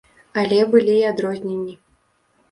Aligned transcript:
Але 0.43 0.61
былі 0.75 0.95
і 1.01 1.03
адрозненні. 1.09 1.75